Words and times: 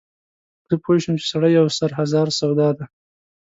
زه 0.69 0.75
پوی 0.83 0.97
شوم 1.03 1.15
چې 1.21 1.25
سړی 1.31 1.51
یو 1.59 1.67
سر 1.77 1.89
هزار 1.99 2.27
سودا 2.39 2.69
دی. 2.77 2.85